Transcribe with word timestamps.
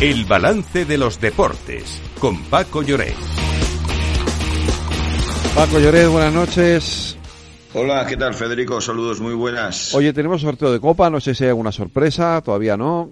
El 0.00 0.24
balance 0.24 0.84
de 0.84 0.98
los 0.98 1.20
deportes 1.20 2.00
con 2.18 2.42
Paco 2.44 2.82
Lloret. 2.82 3.14
Paco 5.54 5.78
Lloret, 5.78 6.08
buenas 6.08 6.34
noches. 6.34 7.16
Hola, 7.74 8.04
¿qué 8.04 8.16
tal 8.16 8.34
Federico? 8.34 8.80
Saludos 8.80 9.20
muy 9.20 9.34
buenas. 9.34 9.94
Oye, 9.94 10.12
tenemos 10.12 10.42
sorteo 10.42 10.72
de 10.72 10.80
copa, 10.80 11.08
no 11.10 11.20
sé 11.20 11.34
si 11.34 11.44
hay 11.44 11.50
alguna 11.50 11.70
sorpresa, 11.70 12.42
todavía 12.44 12.76
no. 12.76 13.08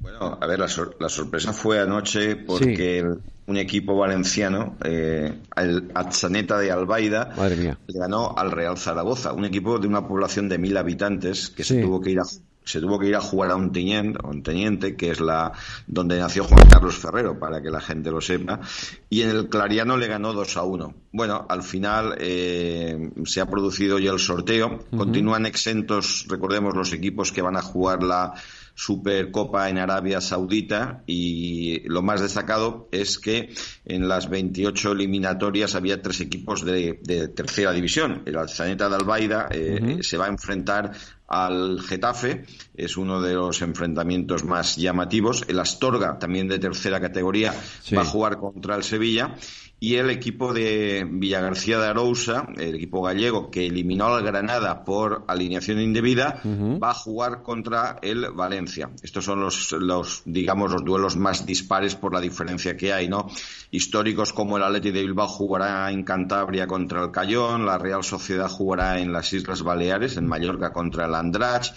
Bueno, 0.00 0.36
a 0.40 0.46
ver, 0.46 0.58
la, 0.58 0.68
sorpresa 1.08 1.52
fue 1.52 1.80
anoche 1.80 2.34
porque 2.34 3.04
un 3.46 3.56
equipo 3.56 3.96
valenciano, 3.96 4.76
eh, 4.84 5.32
el 5.56 5.90
Atzaneta 5.94 6.58
de 6.58 6.72
Albaida, 6.72 7.32
le 7.48 7.98
ganó 7.98 8.34
al 8.36 8.50
Real 8.50 8.76
Zaragoza, 8.76 9.32
un 9.32 9.44
equipo 9.44 9.78
de 9.78 9.86
una 9.86 10.06
población 10.06 10.48
de 10.48 10.58
mil 10.58 10.76
habitantes 10.76 11.48
que 11.48 11.64
se 11.64 11.80
tuvo 11.80 12.00
que 12.00 12.10
ir 12.10 12.20
a 12.20 12.24
se 12.66 12.80
tuvo 12.80 12.98
que 12.98 13.06
ir 13.06 13.16
a 13.16 13.20
jugar 13.20 13.52
a 13.52 13.56
un 13.56 13.72
teniente, 13.72 14.18
un 14.24 14.42
teniente, 14.42 14.96
que 14.96 15.12
es 15.12 15.20
la 15.20 15.52
donde 15.86 16.18
nació 16.18 16.44
Juan 16.44 16.68
Carlos 16.68 16.96
Ferrero, 16.96 17.38
para 17.38 17.62
que 17.62 17.70
la 17.70 17.80
gente 17.80 18.10
lo 18.10 18.20
sepa, 18.20 18.60
y 19.08 19.22
en 19.22 19.30
el 19.30 19.48
Clariano 19.48 19.96
le 19.96 20.08
ganó 20.08 20.32
2 20.32 20.56
a 20.56 20.62
1. 20.64 20.94
Bueno, 21.12 21.46
al 21.48 21.62
final 21.62 22.16
eh, 22.18 23.12
se 23.24 23.40
ha 23.40 23.46
producido 23.46 23.98
ya 24.00 24.10
el 24.10 24.18
sorteo. 24.18 24.84
Continúan 24.90 25.46
exentos, 25.46 26.26
recordemos, 26.28 26.74
los 26.74 26.92
equipos 26.92 27.30
que 27.30 27.40
van 27.40 27.56
a 27.56 27.62
jugar 27.62 28.02
la 28.02 28.34
Supercopa 28.76 29.70
en 29.70 29.78
Arabia 29.78 30.20
Saudita 30.20 31.02
y 31.06 31.80
lo 31.88 32.02
más 32.02 32.20
destacado 32.20 32.88
es 32.92 33.18
que 33.18 33.54
en 33.86 34.06
las 34.06 34.28
28 34.28 34.92
eliminatorias 34.92 35.74
había 35.74 36.02
tres 36.02 36.20
equipos 36.20 36.62
de, 36.62 36.92
tercera 37.34 37.72
división. 37.72 38.22
El 38.26 38.36
Alzaneta 38.36 38.90
de 38.90 38.96
Albaida 38.96 39.48
eh, 39.50 39.98
se 40.02 40.18
va 40.18 40.26
a 40.26 40.28
enfrentar 40.28 40.92
al 41.28 41.80
Getafe, 41.80 42.44
es 42.74 42.96
uno 42.96 43.20
de 43.20 43.34
los 43.34 43.62
enfrentamientos 43.62 44.44
más 44.44 44.76
llamativos. 44.76 45.44
El 45.48 45.58
Astorga, 45.58 46.18
también 46.18 46.48
de 46.48 46.58
tercera 46.58 47.00
categoría, 47.00 47.54
va 47.96 48.02
a 48.02 48.04
jugar 48.04 48.38
contra 48.38 48.76
el 48.76 48.84
Sevilla 48.84 49.34
y 49.78 49.96
el 49.96 50.08
equipo 50.08 50.54
de 50.54 51.06
Villagarcía 51.08 51.78
de 51.78 51.86
Arousa, 51.88 52.48
el 52.56 52.76
equipo 52.76 53.02
gallego 53.02 53.50
que 53.50 53.66
eliminó 53.66 54.06
al 54.06 54.24
Granada 54.24 54.84
por 54.84 55.24
alineación 55.28 55.80
indebida, 55.80 56.40
va 56.44 56.90
a 56.90 56.94
jugar 56.94 57.42
contra 57.42 57.98
el 58.00 58.30
Valencia. 58.32 58.90
Estos 59.02 59.24
son 59.24 59.40
los, 59.40 59.72
los, 59.72 60.22
digamos, 60.24 60.72
los 60.72 60.84
duelos 60.84 61.16
más 61.16 61.44
dispares 61.44 61.94
por 61.94 62.14
la 62.14 62.20
diferencia 62.20 62.76
que 62.76 62.92
hay, 62.92 63.08
¿no? 63.08 63.28
Históricos 63.70 64.32
como 64.32 64.56
el 64.56 64.62
Atleti 64.62 64.92
de 64.92 65.02
Bilbao 65.02 65.28
jugará 65.28 65.90
en 65.90 66.04
Cantabria 66.04 66.66
contra 66.66 67.04
el 67.04 67.10
Cayón, 67.10 67.66
la 67.66 67.76
Real 67.76 68.02
Sociedad 68.02 68.48
jugará 68.48 68.98
en 68.98 69.12
las 69.12 69.30
Islas 69.34 69.62
Baleares, 69.62 70.16
en 70.16 70.26
Mallorca 70.26 70.72
contra 70.72 71.04
el 71.04 71.14
Andrach. 71.14 71.72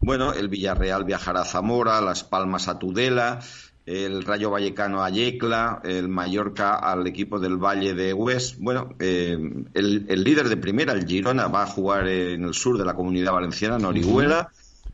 Bueno, 0.00 0.32
el 0.32 0.48
Villarreal 0.48 1.04
viajará 1.04 1.42
a 1.42 1.44
Zamora, 1.44 2.00
Las 2.00 2.24
Palmas 2.24 2.66
a 2.68 2.78
Tudela, 2.78 3.38
el 3.86 4.24
Rayo 4.24 4.50
Vallecano 4.50 5.04
a 5.04 5.10
Yecla, 5.10 5.80
el 5.84 6.08
Mallorca 6.08 6.76
al 6.76 7.06
equipo 7.06 7.38
del 7.38 7.56
Valle 7.56 7.94
de 7.94 8.14
Hues. 8.14 8.56
Bueno, 8.58 8.94
eh, 8.98 9.38
el, 9.74 10.24
líder 10.24 10.48
de 10.48 10.56
primera, 10.56 10.92
el 10.92 11.06
Girona, 11.06 11.48
va 11.48 11.64
a 11.64 11.66
jugar 11.66 12.08
en 12.08 12.44
el 12.44 12.54
sur 12.54 12.78
de 12.78 12.84
la 12.84 12.94
comunidad 12.94 13.32
valenciana, 13.32 13.78
Norihuela. 13.78 14.50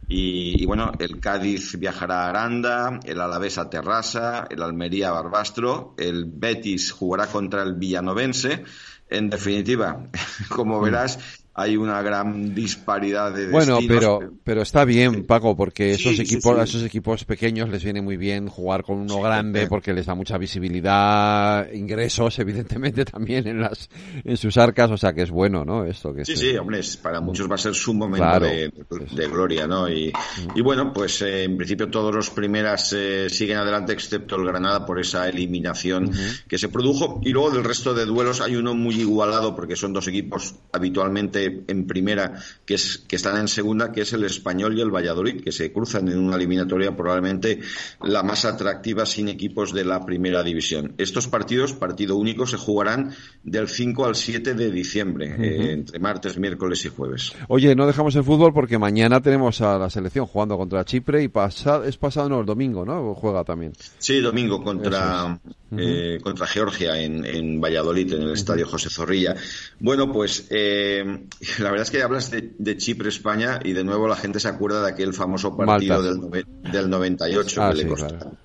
Y, 0.08 0.66
bueno, 0.66 0.90
el 0.98 1.20
Cádiz 1.20 1.78
viajará 1.78 2.24
a 2.24 2.30
Aranda, 2.30 2.98
el 3.04 3.20
Alavés 3.20 3.58
a 3.58 3.70
Terrassa, 3.70 4.48
el 4.50 4.60
Almería 4.60 5.10
a 5.10 5.12
Barbastro, 5.12 5.94
el 5.98 6.24
Betis 6.24 6.90
jugará 6.90 7.28
contra 7.28 7.62
el 7.62 7.74
Villanovense. 7.74 8.64
En 9.08 9.30
definitiva, 9.30 10.08
como 10.48 10.80
verás, 10.80 11.39
hay 11.54 11.76
una 11.76 12.00
gran 12.02 12.54
disparidad 12.54 13.32
de 13.32 13.48
bueno 13.48 13.78
pero 13.86 14.20
pero 14.44 14.62
está 14.62 14.84
bien 14.84 15.24
Paco 15.24 15.56
porque 15.56 15.92
esos 15.92 16.18
equipos 16.18 16.58
a 16.58 16.64
esos 16.64 16.82
equipos 16.82 17.24
pequeños 17.24 17.68
les 17.68 17.82
viene 17.82 18.00
muy 18.00 18.16
bien 18.16 18.48
jugar 18.48 18.82
con 18.82 18.98
uno 18.98 19.20
grande 19.20 19.66
porque 19.68 19.92
les 19.92 20.06
da 20.06 20.14
mucha 20.14 20.38
visibilidad 20.38 21.70
ingresos 21.72 22.38
evidentemente 22.38 23.04
también 23.10 23.46
en 23.46 23.60
las 23.60 23.88
en 24.24 24.36
sus 24.36 24.56
arcas 24.56 24.90
o 24.90 24.96
sea 24.96 25.12
que 25.12 25.22
es 25.22 25.30
bueno 25.30 25.64
no 25.64 25.84
esto 25.84 26.14
que 26.14 26.24
sí 26.24 26.36
sí 26.36 26.56
hombre 26.56 26.80
para 27.02 27.20
muchos 27.20 27.50
va 27.50 27.56
a 27.56 27.58
ser 27.58 27.74
su 27.74 27.94
momento 27.94 28.40
de, 28.40 29.28
gloria 29.28 29.66
no 29.66 29.88
y, 29.88 30.08
mm. 30.08 30.58
y 30.58 30.60
bueno 30.62 30.92
pues 30.92 31.22
eh, 31.22 31.44
en 31.44 31.56
principio 31.56 31.90
todos 31.90 32.14
los 32.14 32.30
primeras 32.30 32.92
eh, 32.92 33.28
siguen 33.28 33.58
adelante 33.58 33.92
excepto 33.92 34.36
el 34.36 34.46
Granada 34.46 34.86
por 34.86 35.00
esa 35.00 35.28
eliminación 35.28 36.10
que 36.46 36.58
se 36.58 36.68
produjo. 36.68 37.20
Y 37.22 37.30
luego 37.30 37.50
del 37.50 37.64
resto 37.64 37.94
de 37.94 38.04
duelos 38.04 38.40
hay 38.40 38.56
uno 38.56 38.74
muy 38.74 39.00
igualado 39.00 39.54
porque 39.54 39.76
son 39.76 39.92
dos 39.92 40.08
equipos 40.08 40.54
habitualmente 40.72 41.39
en 41.44 41.86
primera 41.86 42.34
que, 42.64 42.74
es, 42.74 42.98
que 43.06 43.16
están 43.16 43.38
en 43.38 43.48
segunda, 43.48 43.92
que 43.92 44.02
es 44.02 44.12
el 44.12 44.24
Español 44.24 44.76
y 44.76 44.80
el 44.80 44.90
Valladolid, 44.90 45.42
que 45.42 45.52
se 45.52 45.72
cruzan 45.72 46.08
en 46.08 46.18
una 46.18 46.36
eliminatoria 46.36 46.96
probablemente 46.96 47.60
la 48.02 48.22
más 48.22 48.44
atractiva 48.44 49.06
sin 49.06 49.28
equipos 49.28 49.72
de 49.72 49.84
la 49.84 50.04
primera 50.04 50.42
división. 50.42 50.94
Estos 50.98 51.28
partidos, 51.28 51.72
partido 51.72 52.16
único, 52.16 52.46
se 52.46 52.56
jugarán 52.56 53.12
del 53.42 53.68
5 53.68 54.06
al 54.06 54.14
7 54.14 54.54
de 54.54 54.70
diciembre, 54.70 55.34
eh, 55.38 55.72
entre 55.72 55.98
martes, 55.98 56.38
miércoles 56.38 56.84
y 56.84 56.88
jueves. 56.88 57.32
Oye, 57.48 57.74
no 57.74 57.86
dejamos 57.86 58.14
el 58.16 58.24
fútbol 58.24 58.52
porque 58.52 58.78
mañana 58.78 59.20
tenemos 59.20 59.60
a 59.60 59.78
la 59.78 59.90
selección 59.90 60.26
jugando 60.26 60.56
contra 60.56 60.84
Chipre 60.84 61.22
y 61.22 61.28
pasa, 61.28 61.82
es 61.84 61.96
pasado, 61.96 62.28
no, 62.28 62.40
el 62.40 62.46
domingo, 62.46 62.84
¿no? 62.84 63.14
Juega 63.14 63.44
también. 63.44 63.72
Sí, 63.98 64.20
domingo 64.20 64.62
contra, 64.62 65.38
eh, 65.76 66.18
contra 66.22 66.46
Georgia 66.46 67.00
en, 67.00 67.24
en, 67.24 67.60
Valladolid, 67.60 68.12
en 68.14 68.22
el 68.22 68.32
Estadio 68.32 68.66
José 68.66 68.90
Zorrilla. 68.90 69.34
Bueno, 69.78 70.12
pues 70.12 70.46
eh, 70.50 71.24
la 71.58 71.70
verdad 71.70 71.82
es 71.82 71.90
que 71.90 72.02
hablas 72.02 72.30
de, 72.30 72.76
Chipre-España 72.76 73.60
y 73.64 73.72
de 73.72 73.84
nuevo 73.84 74.08
la 74.08 74.16
gente 74.16 74.40
se 74.40 74.48
acuerda 74.48 74.82
de 74.82 74.90
aquel 74.90 75.14
famoso 75.14 75.56
partido 75.56 76.02
del, 76.02 76.44
del 76.70 76.90
98 76.90 77.62
ah, 77.62 77.70
que 77.70 77.76
le 77.76 77.86
costó. 77.86 78.36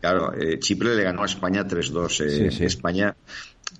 Claro, 0.00 0.32
eh, 0.34 0.58
Chipre 0.58 0.94
le 0.94 1.02
ganó 1.02 1.22
a 1.22 1.26
España 1.26 1.66
3-2. 1.66 2.24
Eh, 2.24 2.64
España 2.64 3.16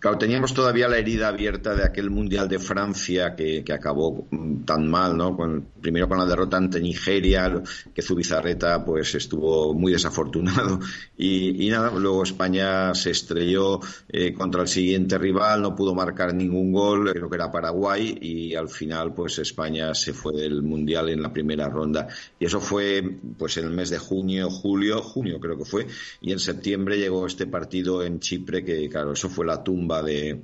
Claro, 0.00 0.18
teníamos 0.18 0.52
todavía 0.52 0.88
la 0.88 0.98
herida 0.98 1.28
abierta 1.28 1.74
de 1.74 1.84
aquel 1.84 2.10
Mundial 2.10 2.48
de 2.48 2.58
Francia 2.58 3.36
que, 3.36 3.64
acabó 3.72 4.26
mm, 4.30 4.64
tan 4.64 4.88
mal, 4.88 5.16
¿no? 5.16 5.36
primero 5.80 6.08
con 6.08 6.18
la 6.18 6.26
derrota 6.26 6.56
ante 6.56 6.80
Nigeria, 6.80 7.62
que 7.94 8.02
Zubizarreta 8.02 8.84
pues 8.84 9.14
estuvo 9.14 9.72
muy 9.74 9.92
desafortunado. 9.92 10.80
Y, 11.18 11.68
nada, 11.70 11.90
luego 11.98 12.24
España 12.24 12.94
se 12.94 13.10
estrelló 13.10 13.80
eh, 14.08 14.34
contra 14.34 14.62
el 14.62 14.68
siguiente 14.68 15.16
rival, 15.16 15.62
no 15.62 15.74
pudo 15.74 15.94
marcar 15.94 16.34
ningún 16.34 16.72
gol, 16.72 17.10
creo 17.12 17.30
que 17.30 17.36
era 17.36 17.50
Paraguay, 17.50 18.18
y 18.20 18.54
al 18.54 18.68
final 18.68 19.14
pues 19.14 19.38
España 19.38 19.94
se 19.94 20.12
fue 20.12 20.34
del 20.34 20.62
Mundial 20.62 21.08
en 21.08 21.22
la 21.22 21.32
primera 21.32 21.68
ronda. 21.70 22.06
Y 22.38 22.44
eso 22.44 22.60
fue 22.60 23.02
pues 23.38 23.56
en 23.56 23.64
el 23.64 23.70
mes 23.70 23.90
de 23.90 23.98
junio, 23.98 24.50
julio, 24.50 25.00
junio 25.00 25.40
creo 25.40 25.56
que 25.56 25.64
fue, 25.64 25.86
y 26.20 26.32
en 26.32 26.38
septiembre 26.38 26.98
llegó 26.98 27.26
este 27.26 27.46
partido 27.46 28.02
en 28.02 28.20
Chipre, 28.20 28.62
que 28.62 28.88
claro, 28.90 29.12
eso 29.12 29.30
fue 29.30 29.46
la 29.46 29.64
tumba 29.64 29.75
de, 30.02 30.42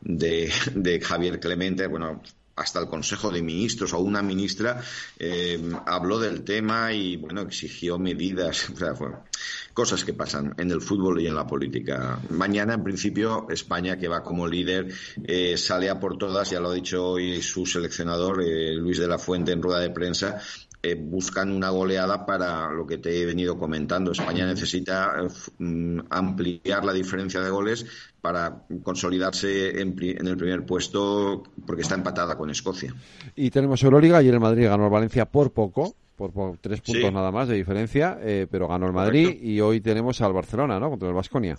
de, 0.00 1.00
Javier 1.00 1.40
Clemente, 1.40 1.86
bueno, 1.86 2.22
hasta 2.56 2.80
el 2.80 2.86
Consejo 2.86 3.30
de 3.30 3.42
Ministros 3.42 3.92
o 3.92 3.98
una 3.98 4.22
ministra 4.22 4.80
eh, 5.18 5.58
habló 5.86 6.20
del 6.20 6.44
tema 6.44 6.92
y 6.92 7.16
bueno 7.16 7.40
exigió 7.42 7.98
medidas, 7.98 8.68
cosas 9.74 10.04
que 10.04 10.12
pasan 10.12 10.54
en 10.58 10.70
el 10.70 10.80
fútbol 10.80 11.20
y 11.20 11.26
en 11.26 11.34
la 11.34 11.46
política. 11.46 12.20
Mañana, 12.30 12.74
en 12.74 12.84
principio, 12.84 13.46
España, 13.50 13.98
que 13.98 14.06
va 14.06 14.22
como 14.22 14.46
líder, 14.46 14.92
eh, 15.24 15.56
sale 15.56 15.90
a 15.90 15.98
por 15.98 16.16
todas, 16.16 16.50
ya 16.50 16.60
lo 16.60 16.70
ha 16.70 16.74
dicho 16.74 17.04
hoy 17.04 17.42
su 17.42 17.66
seleccionador, 17.66 18.42
eh, 18.42 18.74
Luis 18.74 18.98
de 18.98 19.08
la 19.08 19.18
Fuente, 19.18 19.50
en 19.50 19.62
rueda 19.62 19.80
de 19.80 19.90
prensa, 19.90 20.40
eh, 20.84 20.96
buscan 21.00 21.50
una 21.50 21.70
goleada 21.70 22.26
para 22.26 22.70
lo 22.70 22.86
que 22.86 22.98
te 22.98 23.18
he 23.18 23.24
venido 23.24 23.58
comentando. 23.58 24.12
España 24.12 24.44
necesita 24.44 25.14
mm, 25.58 26.00
ampliar 26.10 26.84
la 26.84 26.92
diferencia 26.92 27.40
de 27.40 27.48
goles 27.48 27.86
para 28.20 28.66
consolidarse 28.82 29.80
en, 29.80 29.98
el 29.98 30.36
primer 30.36 30.66
puesto 30.66 31.42
porque 31.66 31.80
está 31.80 31.94
empatada 31.94 32.36
con 32.36 32.50
Escocia. 32.50 32.94
Y 33.34 33.50
tenemos 33.50 33.82
Euroliga, 33.82 34.18
ayer 34.18 34.34
el 34.34 34.40
Madrid 34.40 34.66
ganó 34.66 34.84
el 34.84 34.90
Valencia 34.90 35.24
por 35.24 35.52
poco, 35.52 35.94
por, 36.16 36.58
tres 36.58 36.82
puntos 36.82 37.10
nada 37.10 37.30
más 37.30 37.48
de 37.48 37.54
diferencia, 37.54 38.18
eh, 38.20 38.46
pero 38.50 38.68
ganó 38.68 38.86
el 38.86 38.92
Madrid 38.92 39.38
y 39.40 39.62
hoy 39.62 39.80
tenemos 39.80 40.20
al 40.20 40.34
Barcelona, 40.34 40.78
¿no? 40.78 40.90
Contra 40.90 41.08
el 41.08 41.14
Vasconia. 41.14 41.58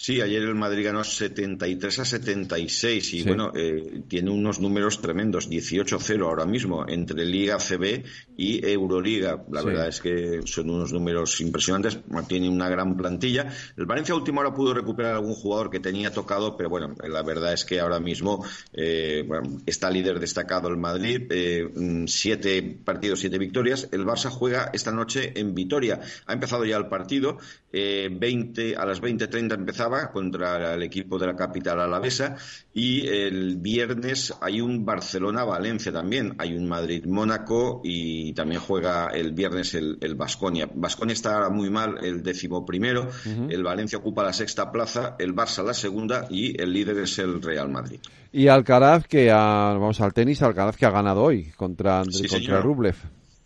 Sí, 0.00 0.20
ayer 0.20 0.42
el 0.42 0.54
Madrid 0.54 0.84
ganó 0.84 1.02
73 1.02 1.98
a 1.98 2.04
76 2.04 3.14
y 3.14 3.24
bueno, 3.24 3.50
eh, 3.52 4.02
tiene 4.06 4.30
unos 4.30 4.60
números 4.60 5.00
tremendos, 5.00 5.50
18-0 5.50 6.22
ahora 6.24 6.46
mismo 6.46 6.88
entre 6.88 7.26
Liga 7.26 7.58
CB 7.58 8.04
y 8.36 8.64
Euroliga. 8.64 9.44
La 9.50 9.64
verdad 9.64 9.88
es 9.88 10.00
que 10.00 10.42
son 10.44 10.70
unos 10.70 10.92
números 10.92 11.40
impresionantes, 11.40 11.98
tiene 12.28 12.48
una 12.48 12.68
gran 12.68 12.96
plantilla. 12.96 13.52
El 13.76 13.86
Valencia 13.86 14.14
a 14.14 14.18
última 14.18 14.42
hora 14.42 14.54
pudo 14.54 14.72
recuperar 14.72 15.14
algún 15.14 15.34
jugador 15.34 15.68
que 15.68 15.80
tenía 15.80 16.12
tocado, 16.12 16.56
pero 16.56 16.70
bueno, 16.70 16.94
la 17.02 17.24
verdad 17.24 17.52
es 17.52 17.64
que 17.64 17.80
ahora 17.80 17.98
mismo 17.98 18.46
eh, 18.74 19.28
está 19.66 19.90
líder 19.90 20.20
destacado 20.20 20.68
el 20.68 20.76
Madrid, 20.76 21.22
eh, 21.30 22.04
siete 22.06 22.62
partidos, 22.84 23.18
siete 23.18 23.36
victorias. 23.36 23.88
El 23.90 24.06
Barça 24.06 24.30
juega 24.30 24.70
esta 24.72 24.92
noche 24.92 25.32
en 25.34 25.56
Vitoria. 25.56 26.00
Ha 26.26 26.34
empezado 26.34 26.64
ya 26.64 26.76
el 26.76 26.86
partido, 26.86 27.38
20 27.72 28.76
a 28.76 28.86
las 28.86 29.02
20.30 29.02 29.54
empezaba 29.54 29.87
Contra 30.12 30.74
el 30.74 30.82
equipo 30.82 31.18
de 31.18 31.26
la 31.26 31.36
capital 31.36 31.80
alavesa 31.80 32.36
y 32.74 33.06
el 33.06 33.56
viernes 33.56 34.34
hay 34.40 34.60
un 34.60 34.84
Barcelona-Valencia 34.84 35.92
también, 35.92 36.34
hay 36.38 36.54
un 36.54 36.68
Madrid-Mónaco 36.68 37.80
y 37.82 38.32
también 38.34 38.60
juega 38.60 39.08
el 39.08 39.32
viernes 39.32 39.74
el 39.74 40.14
Vasconia. 40.14 40.68
Vasconia 40.74 41.14
está 41.14 41.48
muy 41.48 41.70
mal, 41.70 41.98
el 42.02 42.22
décimo 42.22 42.66
primero, 42.66 43.08
el 43.48 43.62
Valencia 43.62 43.98
ocupa 43.98 44.22
la 44.22 44.32
sexta 44.32 44.70
plaza, 44.70 45.16
el 45.18 45.34
Barça 45.34 45.64
la 45.64 45.74
segunda 45.74 46.26
y 46.28 46.60
el 46.60 46.72
líder 46.72 46.98
es 46.98 47.18
el 47.18 47.42
Real 47.42 47.68
Madrid. 47.68 48.00
Y 48.32 48.48
Alcaraz, 48.48 49.06
que 49.06 49.30
vamos 49.30 50.00
al 50.00 50.12
tenis, 50.12 50.42
Alcaraz 50.42 50.76
que 50.76 50.86
ha 50.86 50.90
ganado 50.90 51.22
hoy 51.22 51.50
contra, 51.56 52.02
contra 52.28 52.60
Rublev. 52.60 52.96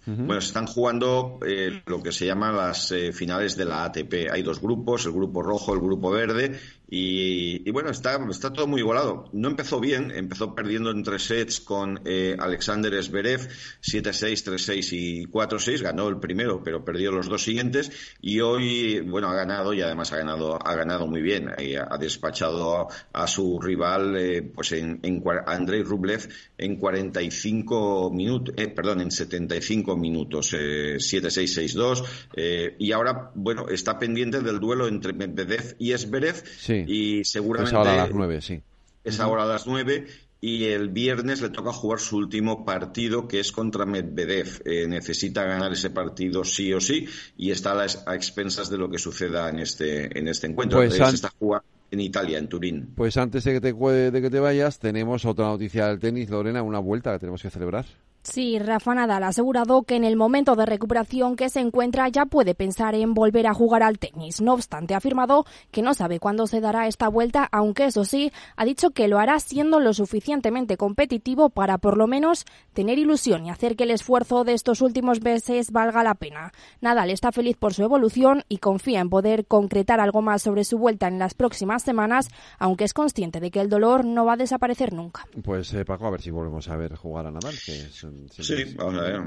Bueno, 0.05 0.41
se 0.41 0.49
están 0.49 0.67
jugando 0.67 1.39
eh, 1.47 1.81
lo 1.87 2.03
que 2.03 2.11
se 2.11 2.27
llaman 2.27 2.57
las 2.57 2.91
eh, 2.91 3.13
finales 3.13 3.57
de 3.57 3.65
la 3.65 3.85
ATP. 3.85 4.31
Hay 4.33 4.43
dos 4.43 4.61
grupos, 4.61 5.07
el 5.07 5.13
grupo 5.13 5.43
rojo, 5.43 5.75
el 5.75 5.81
grupo 5.81 6.11
verde, 6.11 6.59
y, 6.95 7.71
bueno, 7.71 7.89
está, 7.89 8.23
está 8.29 8.53
todo 8.53 8.67
muy 8.67 8.81
igualado. 8.83 9.25
No 9.33 9.49
empezó 9.49 9.81
bien, 9.81 10.11
empezó 10.11 10.55
perdiendo 10.55 10.91
en 10.91 11.03
tres 11.03 11.23
sets 11.23 11.59
con 11.59 11.99
eh, 12.05 12.37
Alexander 12.39 13.03
Zverev, 13.03 13.49
7-6, 13.81 14.45
3-6 14.45 14.93
y 14.93 15.25
4-6. 15.25 15.81
Ganó 15.81 16.07
el 16.11 16.19
primero, 16.19 16.63
pero 16.63 16.85
perdió 16.85 17.11
los 17.11 17.31
dos 17.31 17.45
siguientes. 17.45 17.91
Y 18.21 18.41
hoy, 18.41 19.01
bueno, 19.01 19.31
ha 19.31 19.35
ganado 19.35 19.73
y 19.73 19.81
además 19.81 20.13
ha 20.13 20.19
ganado, 20.19 20.59
ha 20.63 20.75
ganado 20.75 21.07
muy 21.07 21.23
bien. 21.23 21.49
ha 21.49 21.97
despachado 21.97 22.89
a, 23.15 23.27
su 23.27 23.59
rival, 23.59 24.15
eh, 24.19 24.43
pues 24.43 24.73
en, 24.73 25.01
en 25.03 25.25
Andrei 25.47 25.83
Rublev, 25.83 26.29
en 26.59 26.77
45 26.77 28.11
minutos, 28.11 28.55
eh, 28.59 28.69
perdón, 28.69 29.01
en 29.01 29.11
75 29.11 29.97
minutos, 29.97 30.53
7-6, 30.53 32.05
6-2. 32.37 32.75
y 32.79 32.93
ahora, 32.93 33.31
bueno, 33.35 33.71
está 33.71 33.99
pendiente 33.99 34.41
del 34.43 34.61
duelo 34.61 34.89
entre 34.89 35.15
Medvedev 35.15 35.75
y 35.79 35.97
Zverev. 35.97 36.37
Sí 36.59 36.82
y 36.87 37.25
seguramente... 37.25 37.71
Es 37.71 37.79
ahora 37.79 37.93
a 37.95 37.97
las 37.97 38.15
nueve, 38.15 38.41
sí. 38.41 38.63
Es 39.05 39.21
ahora 39.21 39.43
a 39.45 39.47
las 39.47 39.67
nueve 39.67 40.07
y 40.45 40.65
el 40.65 40.89
viernes 40.89 41.41
le 41.41 41.51
toca 41.51 41.73
jugar 41.73 42.01
su 42.01 42.17
último 42.17 42.65
partido 42.65 43.29
que 43.29 43.39
es 43.39 43.53
contra 43.53 43.87
Medvedev. 43.87 44.63
Eh, 44.65 44.87
necesita 44.89 45.45
ganar 45.45 45.73
ese 45.73 45.91
partido 45.91 46.45
sí 46.45 46.73
o 46.73 46.81
sí 46.81 47.07
y 47.37 47.53
está 47.53 47.73
a, 47.73 47.77
las, 47.77 48.05
expensas 48.09 48.69
de 48.69 48.77
lo 48.77 48.91
que 48.91 48.99
suceda 48.99 49.49
en 49.49 49.61
este, 49.61 50.19
en 50.19 50.27
este 50.27 50.49
encuentro. 50.49 50.79
Pues 50.79 50.99
está 50.99 51.33
jugando 51.39 51.65
en 51.93 52.01
Italia, 52.01 52.39
en 52.39 52.49
Turín. 52.49 52.89
Pues 52.97 53.17
antes 53.17 53.45
de 53.45 53.53
que, 53.53 53.61
te, 53.61 53.73
de 53.73 54.23
que 54.23 54.31
te 54.31 54.41
vayas, 54.41 54.81
tenemos 54.81 55.25
otra 55.25 55.47
noticia 55.47 55.87
del 55.87 56.01
tenis, 56.01 56.29
Lorena, 56.29 56.63
una 56.63 56.81
vuelta 56.81 57.13
que 57.13 57.21
tenemos 57.21 57.41
que 57.41 57.51
celebrar. 57.51 57.85
Sí, 58.25 58.57
Rafa 58.61 58.95
Nadal 58.95 59.25
ha 59.25 59.29
asegurado 59.29 59.83
que 59.83 59.97
en 59.97 60.05
el 60.05 60.15
momento 60.15 60.55
de 60.55 60.65
recuperación 60.65 61.35
que 61.35 61.49
se 61.49 61.59
encuentra 61.59 62.09
ya 62.09 62.25
puede 62.25 62.55
pensar 62.55 62.95
en 62.95 63.15
volver 63.15 63.49
a 63.49 63.53
jugar 63.55 63.83
al 63.83 63.99
tenis. 63.99 64.41
No 64.41 64.55
obstante, 64.55 64.95
ha 64.95 64.99
afirmado 64.99 65.45
que 65.73 65.83
no 65.83 65.93
sabe 65.93 66.21
cuándo 66.21 66.47
se 66.47 66.61
dará 66.61 66.87
esta 66.87 67.09
vuelta, 67.09 67.49
aunque 67.51 67.87
eso 67.87 68.05
sí, 68.05 68.31
ha 68.57 68.65
dicho 68.65 68.91
que 68.91 69.09
lo 69.09 69.19
hará 69.19 69.41
siendo 69.41 69.81
lo 69.81 69.93
suficientemente 69.93 70.77
competitivo 70.77 71.51
para 71.51 71.79
por 71.79 71.97
lo 71.97 72.07
menos 72.07 72.47
tener 72.75 73.01
ilusión 73.01 73.45
y 73.45 73.51
hacer 73.51 73.75
que 73.75 73.85
el 73.85 73.91
esfuerzo 73.91 74.45
de 74.45 74.53
estos 74.53 74.83
últimos 74.83 75.21
meses 75.21 75.73
valga 75.73 76.05
la 76.05 76.15
pena. 76.15 76.53
Nadal 76.81 77.11
está 77.11 77.33
feliz 77.33 77.57
por 77.57 77.75
su 77.75 77.83
evolución 77.83 78.45
y 78.49 78.59
confía 78.59 79.01
en 79.01 79.11
poder 79.11 79.47
concretar 79.47 79.99
algo 79.99 80.23
más 80.23 80.43
sobre 80.43 80.63
su 80.63 80.79
vuelta 80.79 81.09
en 81.09 81.19
las 81.19 81.35
próximas 81.35 81.83
semanas, 81.83 82.29
aunque 82.61 82.85
es 82.85 82.95
consciente 82.95 83.41
de 83.41 83.51
que 83.51 83.61
el 83.61 83.69
dolor 83.69 84.05
no 84.05 84.25
va 84.25 84.35
a 84.35 84.37
desaparecer 84.37 84.93
nunca. 84.93 85.27
Pues 85.43 85.75
eh, 85.75 85.85
Paco, 85.85 86.07
a 86.07 86.11
ver 86.11 86.23
si 86.23 86.31
volvemos 86.31 86.69
a 86.69 86.77
ver 86.77 86.95
jugar 86.95 87.27
a 87.27 87.33
Nadal, 87.33 87.57
que 87.67 87.73
es 87.73 88.05
Sí, 88.31 88.75
vamos 88.77 88.99
a 88.99 89.03
ver. 89.03 89.21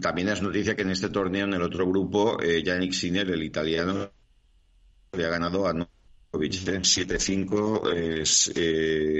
también 0.00 0.28
es 0.28 0.42
noticia 0.42 0.76
que 0.76 0.82
en 0.82 0.90
este 0.90 1.08
torneo, 1.08 1.44
en 1.44 1.54
el 1.54 1.62
otro 1.62 1.88
grupo, 1.88 2.40
eh, 2.40 2.62
Yannick 2.62 2.92
Sinner, 2.92 3.28
el 3.30 3.42
italiano, 3.42 4.10
había 5.12 5.28
ganado 5.28 5.66
a 5.66 5.72
Novic 5.72 6.52
7-5, 6.52 7.82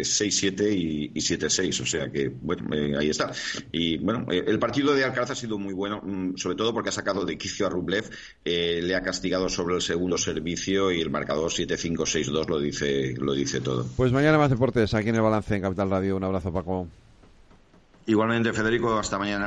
6-7 0.03 0.73
y, 0.73 1.13
7-6. 1.15 1.81
O 1.81 1.87
sea 1.87 2.11
que, 2.11 2.29
bueno, 2.29 2.75
eh, 2.75 2.95
ahí 2.99 3.11
está. 3.11 3.33
Y 3.73 3.99
bueno, 3.99 4.27
eh, 4.31 4.45
el 4.47 4.59
partido 4.59 4.95
de 4.95 5.05
Alcaraz 5.05 5.33
ha 5.33 5.35
sido 5.35 5.59
muy 5.59 5.75
bueno, 5.75 6.01
mm, 6.03 6.37
sobre 6.37 6.57
todo 6.57 6.73
porque 6.73 6.91
ha 6.91 6.93
sacado 6.93 7.25
de 7.25 7.39
quicio 7.39 7.67
a 7.67 7.71
Rublev, 7.71 8.11
le 8.45 8.95
ha 8.95 9.03
castigado 9.03 9.49
sobre 9.49 9.77
el 9.77 9.83
segundo 9.83 10.19
servicio 10.19 10.91
y 10.93 11.01
el 11.01 11.11
marcador 11.11 11.51
7-5-6-2 11.51 12.49
lo 12.49 12.61
dice, 12.61 13.15
lo 13.19 13.35
dice 13.35 13.61
todo. 13.61 13.87
Pues 13.97 14.13
mañana 14.13 14.39
más 14.39 14.51
deportes 14.51 14.95
aquí 14.95 15.09
en 15.09 15.17
el 15.17 15.23
balance 15.23 15.55
en 15.55 15.63
Capital 15.63 15.91
Radio. 15.91 16.17
Un 16.17 16.25
abrazo, 16.25 16.53
Paco. 16.53 16.89
Igualmente, 18.07 18.53
Federico, 18.53 18.99
hasta 18.99 19.19
mañana. 19.19 19.43